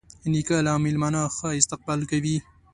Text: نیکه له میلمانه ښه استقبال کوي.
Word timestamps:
نیکه 0.31 0.57
له 0.65 0.73
میلمانه 0.85 1.21
ښه 1.35 1.49
استقبال 1.59 1.99
کوي. 2.11 2.37